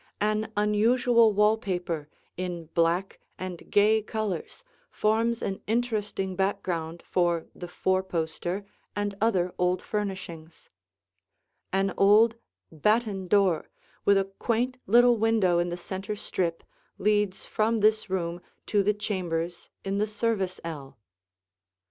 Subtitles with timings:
[0.19, 7.67] An unusual wall paper in black and gay colors forms an interesting background for the
[7.67, 10.71] four poster and other old furnishings.
[11.71, 12.33] An old
[12.71, 13.69] batten door
[14.03, 16.63] with a quaint little window in the center strip
[16.97, 20.97] leads from this room to the chambers in the service ell.